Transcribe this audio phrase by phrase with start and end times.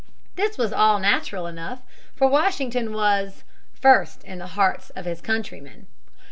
[0.35, 1.83] This was all natural enough,
[2.15, 5.85] for Washington was "first in the hearts of his countrymen."